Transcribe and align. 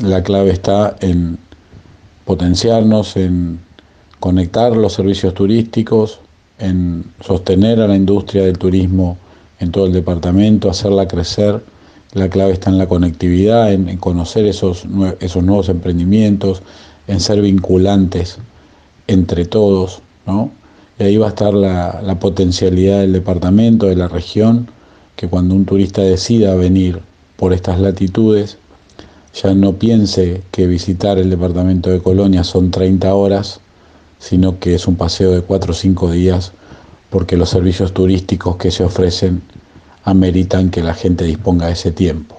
la 0.00 0.22
clave 0.22 0.50
está 0.50 0.96
en 1.00 1.38
potenciarnos, 2.24 3.16
en 3.16 3.58
conectar 4.20 4.76
los 4.76 4.92
servicios 4.92 5.34
turísticos, 5.34 6.20
en 6.58 7.04
sostener 7.20 7.80
a 7.80 7.88
la 7.88 7.96
industria 7.96 8.44
del 8.44 8.58
turismo 8.58 9.16
en 9.60 9.72
todo 9.72 9.86
el 9.86 9.92
departamento, 9.92 10.70
hacerla 10.70 11.08
crecer. 11.08 11.62
La 12.14 12.28
clave 12.28 12.52
está 12.52 12.70
en 12.70 12.78
la 12.78 12.86
conectividad, 12.86 13.72
en, 13.72 13.96
conocer 13.98 14.46
esos, 14.46 14.86
esos 15.20 15.42
nuevos 15.42 15.68
emprendimientos, 15.68 16.62
en 17.06 17.20
ser 17.20 17.40
vinculantes 17.40 18.38
entre 19.06 19.44
todos, 19.44 20.00
¿no? 20.26 20.50
Y 20.98 21.04
ahí 21.04 21.16
va 21.16 21.26
a 21.26 21.30
estar 21.30 21.54
la, 21.54 22.00
la 22.02 22.18
potencialidad 22.18 23.00
del 23.00 23.12
departamento, 23.12 23.86
de 23.86 23.96
la 23.96 24.08
región, 24.08 24.68
que 25.16 25.28
cuando 25.28 25.54
un 25.54 25.64
turista 25.64 26.02
decida 26.02 26.54
venir 26.54 27.00
por 27.36 27.52
estas 27.52 27.78
latitudes, 27.78 28.58
ya 29.34 29.54
no 29.54 29.74
piense 29.74 30.42
que 30.50 30.66
visitar 30.66 31.18
el 31.18 31.30
departamento 31.30 31.90
de 31.90 32.00
Colonia 32.00 32.44
son 32.44 32.70
30 32.70 33.14
horas, 33.14 33.60
sino 34.18 34.58
que 34.58 34.74
es 34.74 34.86
un 34.88 34.96
paseo 34.96 35.32
de 35.32 35.42
4 35.42 35.72
o 35.72 35.74
5 35.74 36.10
días, 36.10 36.52
porque 37.10 37.36
los 37.36 37.50
servicios 37.50 37.92
turísticos 37.92 38.56
que 38.56 38.70
se 38.70 38.84
ofrecen 38.84 39.42
ameritan 40.04 40.70
que 40.70 40.82
la 40.82 40.94
gente 40.94 41.24
disponga 41.24 41.66
de 41.66 41.72
ese 41.72 41.92
tiempo. 41.92 42.37